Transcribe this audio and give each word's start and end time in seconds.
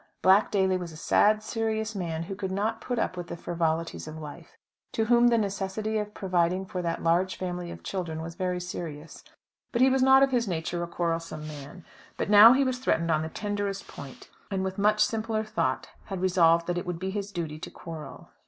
Black 0.23 0.49
Daly 0.49 0.77
was 0.77 0.91
a 0.91 0.97
sad, 0.97 1.43
serious 1.43 1.93
man, 1.93 2.23
who 2.23 2.33
could 2.35 2.49
not 2.51 2.81
put 2.81 2.97
up 2.97 3.15
with 3.15 3.27
the 3.27 3.37
frivolities 3.37 4.07
of 4.07 4.17
life; 4.17 4.57
to 4.93 5.05
whom 5.05 5.27
the 5.27 5.37
necessity 5.37 5.99
of 5.99 6.15
providing 6.15 6.65
for 6.65 6.81
that 6.81 7.03
large 7.03 7.35
family 7.37 7.69
of 7.69 7.83
children 7.83 8.19
was 8.19 8.33
very 8.33 8.59
serious; 8.59 9.23
but 9.71 9.79
he 9.79 9.91
was 9.91 10.01
not 10.01 10.23
of 10.23 10.31
his 10.31 10.47
nature 10.47 10.81
a 10.81 10.87
quarrelsome 10.87 11.47
man. 11.47 11.85
But 12.17 12.31
now 12.31 12.53
he 12.53 12.63
was 12.63 12.79
threatened 12.79 13.11
on 13.11 13.21
the 13.21 13.29
tenderest 13.29 13.87
point; 13.87 14.31
and 14.49 14.63
with 14.63 14.79
much 14.79 15.05
simpler 15.05 15.43
thought 15.43 15.89
had 16.05 16.19
resolved 16.19 16.65
that 16.65 16.79
it 16.79 16.85
would 16.87 16.97
be 16.97 17.11
his 17.11 17.31
duty 17.31 17.59
to 17.59 17.69
quarrel. 17.69 18.29